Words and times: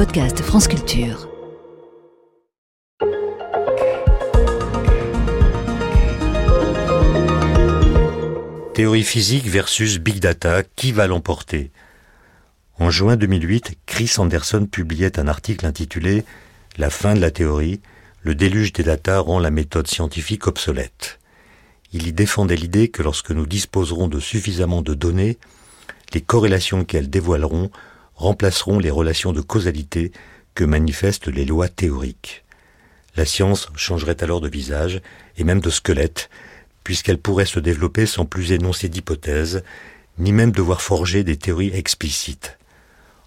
podcast 0.00 0.40
France 0.40 0.66
Culture. 0.66 1.28
Théorie 8.72 9.02
physique 9.02 9.44
versus 9.44 9.98
Big 9.98 10.20
Data, 10.20 10.62
qui 10.62 10.92
va 10.92 11.06
l'emporter? 11.06 11.70
En 12.78 12.90
juin 12.90 13.16
2008, 13.16 13.72
Chris 13.84 14.14
Anderson 14.16 14.64
publiait 14.64 15.20
un 15.20 15.28
article 15.28 15.66
intitulé 15.66 16.24
La 16.78 16.88
fin 16.88 17.12
de 17.12 17.20
la 17.20 17.30
théorie, 17.30 17.82
le 18.22 18.34
déluge 18.34 18.72
des 18.72 18.84
data 18.84 19.18
rend 19.18 19.38
la 19.38 19.50
méthode 19.50 19.86
scientifique 19.86 20.46
obsolète. 20.46 21.18
Il 21.92 22.06
y 22.06 22.14
défendait 22.14 22.56
l'idée 22.56 22.88
que 22.88 23.02
lorsque 23.02 23.32
nous 23.32 23.44
disposerons 23.44 24.08
de 24.08 24.18
suffisamment 24.18 24.80
de 24.80 24.94
données, 24.94 25.36
les 26.14 26.22
corrélations 26.22 26.86
qu'elles 26.86 27.10
dévoileront 27.10 27.70
remplaceront 28.20 28.78
les 28.78 28.90
relations 28.90 29.32
de 29.32 29.40
causalité 29.40 30.12
que 30.54 30.64
manifestent 30.64 31.28
les 31.28 31.46
lois 31.46 31.68
théoriques. 31.68 32.44
La 33.16 33.24
science 33.24 33.70
changerait 33.74 34.22
alors 34.22 34.42
de 34.42 34.48
visage 34.48 35.00
et 35.38 35.44
même 35.44 35.60
de 35.60 35.70
squelette, 35.70 36.28
puisqu'elle 36.84 37.16
pourrait 37.16 37.46
se 37.46 37.60
développer 37.60 38.04
sans 38.04 38.26
plus 38.26 38.52
énoncer 38.52 38.90
d'hypothèses, 38.90 39.64
ni 40.18 40.32
même 40.32 40.52
devoir 40.52 40.82
forger 40.82 41.24
des 41.24 41.38
théories 41.38 41.74
explicites. 41.74 42.58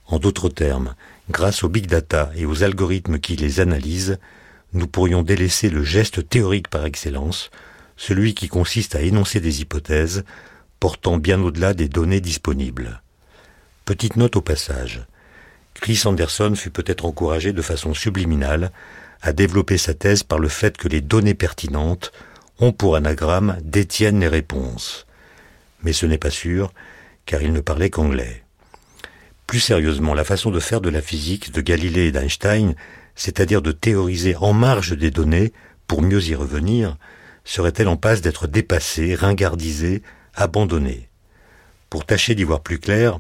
En 0.06 0.20
d'autres 0.20 0.50
termes, 0.50 0.94
grâce 1.32 1.64
aux 1.64 1.70
big 1.70 1.88
data 1.88 2.32
et 2.36 2.46
aux 2.46 2.64
algorithmes 2.64 3.18
qui 3.18 3.36
les 3.36 3.60
analysent, 3.60 4.20
nous 4.74 4.88
pourrions 4.88 5.24
délaisser 5.24 5.72
le 5.72 5.84
geste 5.84 6.30
théorique 6.30 6.68
par 6.68 6.86
excellence, 6.86 7.50
celui 7.98 8.36
qui 8.36 8.48
consiste 8.48 8.96
à 8.96 9.02
énoncer 9.02 9.40
des 9.40 9.62
hypothèses 9.62 10.24
portant 10.80 11.18
bien 11.18 11.42
au-delà 11.42 11.74
des 11.74 11.90
données 11.90 12.22
disponibles. 12.22 13.03
Petite 13.86 14.16
note 14.16 14.38
au 14.38 14.42
passage. 14.42 15.02
Chris 15.74 16.04
Anderson 16.06 16.54
fut 16.56 16.70
peut-être 16.70 17.04
encouragé 17.04 17.52
de 17.52 17.62
façon 17.62 17.94
subliminale 17.94 18.72
à 19.22 19.34
développer 19.34 19.78
sa 19.78 19.94
thèse 19.94 20.24
par 20.24 20.40
le 20.40 20.48
fait 20.48 20.78
que 20.78 20.88
les 20.88 21.02
données 21.02 21.34
pertinentes 21.34 22.14
ont 22.60 22.72
pour 22.72 22.96
anagramme 22.96 23.58
détiennent 23.62 24.22
les 24.22 24.30
réponses. 24.30 25.06
Mais 25.84 25.92
ce 25.92 26.06
n'est 26.06 26.18
pas 26.18 26.30
sûr, 26.30 26.72
car 27.26 27.42
il 27.42 27.52
ne 27.52 27.60
parlait 27.60 27.90
qu'anglais. 27.90 28.44
Plus 29.48 29.60
sérieusement, 29.60 30.14
la 30.14 30.24
façon 30.24 30.50
de 30.50 30.62
faire 30.62 30.80
de 30.80 30.90
la 30.90 31.02
physique 31.02 31.52
de 31.52 31.60
Galilée 31.60 32.08
et 32.08 32.12
d'Einstein, 32.14 32.76
c'est-à-dire 33.16 33.62
de 33.62 33.74
théoriser 33.74 34.38
en 34.38 34.54
marge 34.54 34.98
des 34.98 35.12
données 35.12 35.52
pour 35.88 36.02
mieux 36.02 36.24
y 36.24 36.36
revenir, 36.36 36.96
serait-elle 37.44 37.90
en 37.90 37.98
passe 37.98 38.22
d'être 38.22 38.48
dépassée, 38.48 39.14
ringardisée, 39.14 40.04
abandonnée? 40.36 41.10
Pour 41.90 42.06
tâcher 42.06 42.34
d'y 42.34 42.46
voir 42.46 42.62
plus 42.62 42.80
clair, 42.80 43.20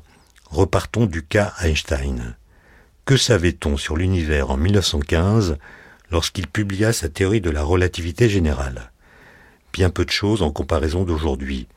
repartons 0.53 1.07
du 1.07 1.23
cas 1.23 1.51
Einstein. 1.61 2.35
Que 3.05 3.17
savait-on 3.17 3.75
sur 3.75 3.97
l'univers 3.97 4.51
en 4.51 4.57
1915 4.57 5.57
lorsqu'il 6.11 6.47
publia 6.47 6.93
sa 6.93 7.09
théorie 7.09 7.41
de 7.41 7.49
la 7.49 7.63
relativité 7.63 8.29
générale? 8.29 8.91
Bien 9.73 9.89
peu 9.89 10.05
de 10.05 10.11
choses 10.11 10.43
en 10.43 10.51
comparaison 10.51 11.05
d'aujourd'hui. 11.05 11.67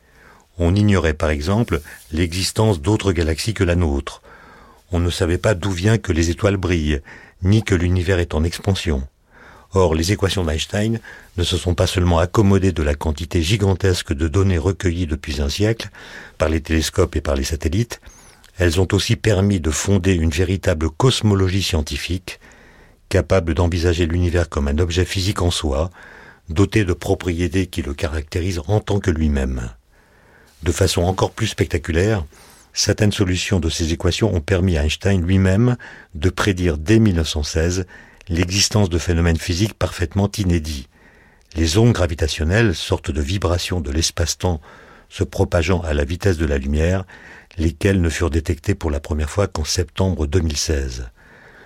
On 0.59 0.75
ignorait 0.75 1.15
par 1.15 1.31
exemple 1.31 1.81
l'existence 2.11 2.79
d'autres 2.79 3.13
galaxies 3.13 3.55
que 3.55 3.63
la 3.63 3.75
nôtre. 3.75 4.21
On 4.91 4.99
ne 4.99 5.09
savait 5.09 5.39
pas 5.39 5.55
d'où 5.55 5.71
vient 5.71 5.97
que 5.97 6.11
les 6.11 6.29
étoiles 6.29 6.57
brillent, 6.57 7.01
ni 7.41 7.63
que 7.63 7.73
l'univers 7.73 8.19
est 8.19 8.35
en 8.35 8.43
expansion. 8.43 9.07
Or, 9.73 9.95
les 9.95 10.11
équations 10.11 10.43
d'Einstein 10.43 10.99
ne 11.35 11.43
se 11.43 11.57
sont 11.57 11.73
pas 11.73 11.87
seulement 11.87 12.19
accommodées 12.19 12.73
de 12.73 12.83
la 12.83 12.93
quantité 12.93 13.41
gigantesque 13.41 14.13
de 14.13 14.27
données 14.27 14.59
recueillies 14.59 15.07
depuis 15.07 15.41
un 15.41 15.49
siècle 15.49 15.89
par 16.37 16.49
les 16.49 16.61
télescopes 16.61 17.15
et 17.15 17.21
par 17.21 17.35
les 17.35 17.43
satellites, 17.43 17.99
elles 18.57 18.81
ont 18.81 18.87
aussi 18.91 19.15
permis 19.15 19.59
de 19.59 19.71
fonder 19.71 20.13
une 20.13 20.31
véritable 20.31 20.89
cosmologie 20.89 21.63
scientifique, 21.63 22.39
capable 23.09 23.53
d'envisager 23.53 24.05
l'univers 24.05 24.49
comme 24.49 24.67
un 24.67 24.79
objet 24.79 25.05
physique 25.05 25.41
en 25.41 25.51
soi, 25.51 25.91
doté 26.49 26.83
de 26.85 26.93
propriétés 26.93 27.67
qui 27.67 27.81
le 27.81 27.93
caractérisent 27.93 28.61
en 28.67 28.79
tant 28.79 28.99
que 28.99 29.11
lui-même. 29.11 29.69
De 30.63 30.71
façon 30.71 31.03
encore 31.03 31.31
plus 31.31 31.47
spectaculaire, 31.47 32.25
certaines 32.73 33.11
solutions 33.11 33.59
de 33.59 33.69
ces 33.69 33.93
équations 33.93 34.33
ont 34.33 34.41
permis 34.41 34.77
à 34.77 34.83
Einstein 34.83 35.21
lui-même 35.21 35.77
de 36.15 36.29
prédire 36.29 36.77
dès 36.77 36.99
1916 36.99 37.85
l'existence 38.29 38.89
de 38.89 38.97
phénomènes 38.97 39.37
physiques 39.37 39.75
parfaitement 39.75 40.29
inédits. 40.37 40.87
Les 41.55 41.77
ondes 41.77 41.93
gravitationnelles, 41.93 42.75
sorte 42.75 43.11
de 43.11 43.21
vibrations 43.21 43.81
de 43.81 43.91
l'espace-temps 43.91 44.61
se 45.09 45.23
propageant 45.23 45.81
à 45.81 45.93
la 45.93 46.03
vitesse 46.03 46.37
de 46.37 46.45
la 46.45 46.57
lumière, 46.57 47.05
lesquelles 47.57 48.01
ne 48.01 48.09
furent 48.09 48.29
détectées 48.29 48.75
pour 48.75 48.91
la 48.91 48.99
première 48.99 49.29
fois 49.29 49.47
qu'en 49.47 49.63
septembre 49.63 50.27
2016. 50.27 51.09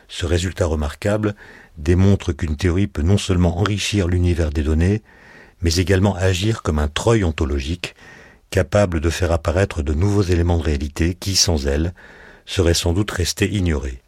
Ce 0.08 0.26
résultat 0.26 0.66
remarquable 0.66 1.36
démontre 1.78 2.34
qu'une 2.34 2.58
théorie 2.58 2.88
peut 2.88 3.02
non 3.02 3.18
seulement 3.18 3.58
enrichir 3.60 4.08
l'univers 4.08 4.52
des 4.52 4.64
données, 4.64 5.02
mais 5.62 5.76
également 5.76 6.16
agir 6.16 6.62
comme 6.62 6.80
un 6.80 6.88
treuil 6.88 7.24
ontologique, 7.24 7.96
capable 8.50 9.00
de 9.00 9.10
faire 9.10 9.32
apparaître 9.32 9.82
de 9.82 9.94
nouveaux 9.94 10.24
éléments 10.24 10.58
de 10.58 10.64
réalité 10.64 11.16
qui, 11.16 11.36
sans 11.36 11.68
elle, 11.68 11.94
seraient 12.46 12.74
sans 12.74 12.94
doute 12.94 13.12
restés 13.12 13.50
ignorés. 13.50 14.02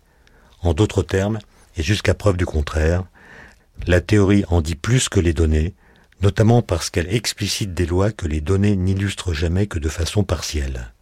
En 0.61 0.73
d'autres 0.73 1.03
termes, 1.03 1.39
et 1.77 1.83
jusqu'à 1.83 2.13
preuve 2.13 2.37
du 2.37 2.45
contraire, 2.45 3.03
la 3.87 4.01
théorie 4.01 4.45
en 4.49 4.61
dit 4.61 4.75
plus 4.75 5.09
que 5.09 5.19
les 5.19 5.33
données, 5.33 5.73
notamment 6.23 6.61
parce 6.61 6.89
qu'elle 6.89 7.13
explicite 7.13 7.73
des 7.73 7.85
lois 7.85 8.11
que 8.11 8.27
les 8.27 8.41
données 8.41 8.77
n'illustrent 8.77 9.33
jamais 9.33 9.67
que 9.67 9.77
de 9.77 9.89
façon 9.89 10.23
partielle. 10.23 10.93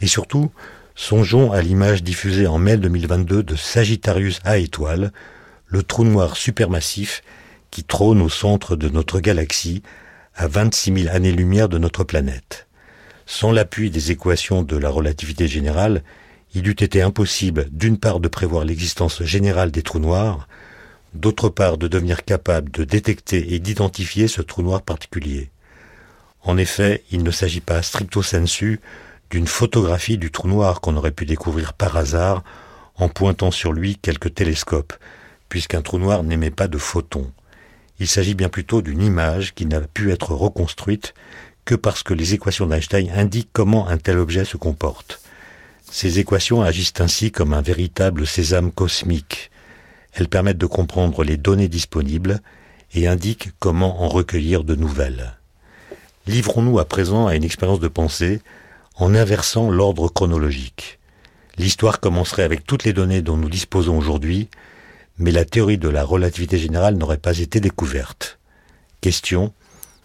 Et 0.00 0.06
surtout, 0.06 0.52
songeons 0.94 1.50
à 1.50 1.62
l'image 1.62 2.02
diffusée 2.02 2.46
en 2.46 2.58
mai 2.58 2.76
2022 2.76 3.42
de 3.42 3.56
Sagittarius 3.56 4.40
A 4.44 4.58
étoile, 4.58 5.12
le 5.66 5.82
trou 5.82 6.04
noir 6.04 6.36
supermassif 6.36 7.22
qui 7.70 7.82
trône 7.82 8.20
au 8.20 8.28
centre 8.28 8.76
de 8.76 8.88
notre 8.88 9.18
galaxie, 9.18 9.82
à 10.36 10.46
26 10.46 11.04
000 11.04 11.16
années-lumière 11.16 11.68
de 11.68 11.78
notre 11.78 12.04
planète. 12.04 12.66
Sans 13.26 13.50
l'appui 13.50 13.90
des 13.90 14.10
équations 14.10 14.62
de 14.62 14.76
la 14.76 14.90
relativité 14.90 15.48
générale, 15.48 16.02
il 16.54 16.68
eût 16.68 16.72
été 16.72 17.02
impossible 17.02 17.66
d'une 17.72 17.98
part 17.98 18.20
de 18.20 18.28
prévoir 18.28 18.64
l'existence 18.64 19.22
générale 19.22 19.70
des 19.70 19.82
trous 19.82 19.98
noirs, 20.00 20.46
d'autre 21.14 21.48
part 21.48 21.78
de 21.78 21.88
devenir 21.88 22.24
capable 22.24 22.70
de 22.70 22.84
détecter 22.84 23.54
et 23.54 23.58
d'identifier 23.58 24.28
ce 24.28 24.42
trou 24.42 24.62
noir 24.62 24.82
particulier. 24.82 25.50
En 26.42 26.58
effet, 26.58 27.02
il 27.10 27.22
ne 27.22 27.30
s'agit 27.30 27.60
pas 27.60 27.82
stricto 27.82 28.22
sensu 28.22 28.80
d'une 29.30 29.46
photographie 29.46 30.18
du 30.18 30.30
trou 30.30 30.48
noir 30.48 30.80
qu'on 30.80 30.96
aurait 30.96 31.10
pu 31.10 31.24
découvrir 31.24 31.72
par 31.72 31.96
hasard 31.96 32.44
en 32.96 33.08
pointant 33.08 33.50
sur 33.50 33.72
lui 33.72 33.96
quelques 33.96 34.34
télescopes, 34.34 34.92
puisqu'un 35.48 35.82
trou 35.82 35.98
noir 35.98 36.22
n'émet 36.22 36.50
pas 36.50 36.68
de 36.68 36.78
photons. 36.78 37.30
Il 37.98 38.08
s'agit 38.08 38.34
bien 38.34 38.48
plutôt 38.48 38.82
d'une 38.82 39.02
image 39.02 39.54
qui 39.54 39.66
n'a 39.66 39.80
pu 39.80 40.12
être 40.12 40.34
reconstruite 40.34 41.14
que 41.64 41.74
parce 41.74 42.02
que 42.02 42.14
les 42.14 42.34
équations 42.34 42.66
d'Einstein 42.66 43.10
indiquent 43.14 43.50
comment 43.52 43.88
un 43.88 43.96
tel 43.96 44.18
objet 44.18 44.44
se 44.44 44.56
comporte. 44.56 45.20
Ces 45.90 46.18
équations 46.18 46.62
agissent 46.62 47.00
ainsi 47.00 47.30
comme 47.30 47.54
un 47.54 47.62
véritable 47.62 48.26
sésame 48.26 48.72
cosmique. 48.72 49.50
Elles 50.14 50.28
permettent 50.28 50.58
de 50.58 50.66
comprendre 50.66 51.24
les 51.24 51.36
données 51.36 51.68
disponibles 51.68 52.40
et 52.94 53.08
indiquent 53.08 53.50
comment 53.58 54.02
en 54.02 54.08
recueillir 54.08 54.64
de 54.64 54.74
nouvelles. 54.74 55.34
Livrons-nous 56.26 56.78
à 56.78 56.84
présent 56.84 57.26
à 57.26 57.34
une 57.34 57.44
expérience 57.44 57.80
de 57.80 57.88
pensée 57.88 58.40
en 58.96 59.14
inversant 59.14 59.70
l'ordre 59.70 60.08
chronologique. 60.08 60.98
L'histoire 61.58 62.00
commencerait 62.00 62.44
avec 62.44 62.64
toutes 62.64 62.84
les 62.84 62.92
données 62.92 63.22
dont 63.22 63.36
nous 63.36 63.50
disposons 63.50 63.98
aujourd'hui, 63.98 64.48
mais 65.18 65.32
la 65.32 65.44
théorie 65.44 65.78
de 65.78 65.88
la 65.88 66.04
relativité 66.04 66.58
générale 66.58 66.96
n'aurait 66.96 67.18
pas 67.18 67.38
été 67.38 67.60
découverte. 67.60 68.38
Question. 69.00 69.52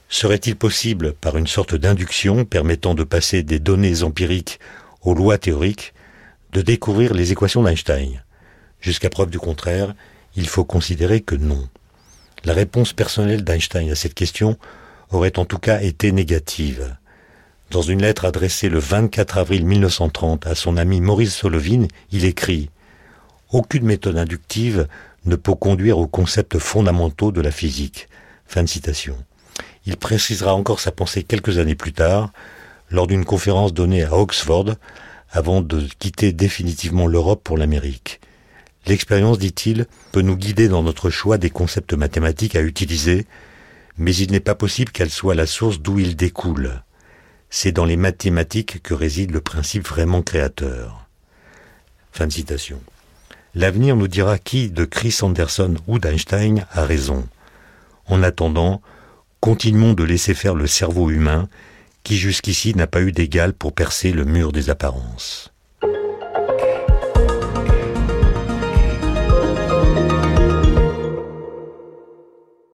Serait-il 0.10 0.56
possible, 0.56 1.14
par 1.14 1.38
une 1.38 1.48
sorte 1.48 1.76
d'induction 1.76 2.44
permettant 2.44 2.96
de 2.96 3.04
passer 3.04 3.44
des 3.44 3.60
données 3.60 4.02
empiriques 4.02 4.60
aux 5.02 5.14
lois 5.14 5.38
théoriques, 5.38 5.94
de 6.52 6.62
découvrir 6.62 7.14
les 7.14 7.32
équations 7.32 7.62
d'Einstein? 7.62 8.24
Jusqu'à 8.82 9.10
preuve 9.10 9.30
du 9.30 9.40
contraire, 9.40 9.94
il 10.36 10.48
faut 10.48 10.66
considérer 10.66 11.22
que 11.22 11.36
non. 11.36 11.68
La 12.46 12.54
réponse 12.54 12.94
personnelle 12.94 13.44
d'Einstein 13.44 13.92
à 13.92 13.96
cette 13.96 14.14
question 14.14 14.58
aurait 15.12 15.38
en 15.40 15.46
tout 15.46 15.58
cas 15.58 15.82
été 15.82 16.12
négative. 16.12 16.96
Dans 17.72 17.82
une 17.82 18.02
lettre 18.02 18.26
adressée 18.26 18.70
le 18.70 18.80
24 18.80 19.38
avril 19.38 19.66
1930 19.66 20.48
à 20.48 20.56
son 20.56 20.78
ami 20.78 21.02
Maurice 21.02 21.36
Solovine, 21.36 21.88
il 22.12 22.26
écrit 22.26 22.70
aucune 23.52 23.86
méthode 23.86 24.18
inductive 24.18 24.88
ne 25.26 25.36
peut 25.36 25.56
conduire 25.56 25.98
aux 25.98 26.08
concepts 26.08 26.60
fondamentaux 26.60 27.32
de 27.32 27.42
la 27.42 27.52
physique. 27.52 28.08
Fin 28.46 28.64
de 28.64 28.70
citation. 28.70 29.16
Il 29.86 29.98
précisera 29.98 30.56
encore 30.56 30.80
sa 30.80 30.92
pensée 30.92 31.24
quelques 31.24 31.58
années 31.58 31.76
plus 31.76 31.94
tard, 31.94 32.32
lors 32.90 33.08
d'une 33.08 33.26
conférence 33.26 33.74
donnée 33.74 34.04
à 34.04 34.16
Oxford, 34.16 34.76
avant 35.32 35.62
de 35.62 35.88
quitter 36.00 36.32
définitivement 36.32 37.08
l'Europe 37.08 37.42
pour 37.44 37.58
l'Amérique. 37.58 38.20
L'expérience, 38.86 39.38
dit-il, 39.38 39.86
peut 40.12 40.22
nous 40.22 40.36
guider 40.36 40.68
dans 40.68 40.84
notre 40.84 41.10
choix 41.10 41.38
des 41.38 41.50
concepts 41.50 41.94
mathématiques 41.94 42.56
à 42.56 42.62
utiliser, 42.62 43.28
mais 43.98 44.16
il 44.16 44.32
n'est 44.32 44.40
pas 44.40 44.56
possible 44.56 44.92
qu'elle 44.92 45.10
soit 45.10 45.36
la 45.36 45.46
source 45.46 45.80
d'où 45.80 46.00
ils 46.00 46.16
découlent. 46.16 46.84
C'est 47.50 47.72
dans 47.72 47.86
les 47.86 47.98
mathématiques 47.98 48.82
que 48.82 48.94
réside 48.94 49.32
le 49.32 49.42
principe 49.42 49.88
vraiment 49.88 50.22
créateur. 50.22 51.08
Fin 52.12 52.28
de 52.28 52.32
citation. 52.32 52.82
L'avenir 53.56 53.96
nous 53.96 54.08
dira 54.08 54.38
qui 54.38 54.70
de 54.70 54.86
Chris 54.86 55.18
Anderson 55.22 55.76
ou 55.88 56.00
d'Einstein 56.00 56.66
a 56.72 56.86
raison. 56.86 57.28
En 58.06 58.24
attendant, 58.24 58.82
continuons 59.40 59.94
de 59.94 60.04
laisser 60.04 60.34
faire 60.34 60.56
le 60.56 60.68
cerveau 60.68 61.10
humain 61.10 61.50
qui 62.04 62.18
jusqu'ici 62.18 62.76
n'a 62.76 62.88
pas 62.88 63.02
eu 63.02 63.12
d'égal 63.12 63.54
pour 63.54 63.74
percer 63.74 64.12
le 64.12 64.26
mur 64.26 64.52
des 64.52 64.70
apparences. 64.70 65.52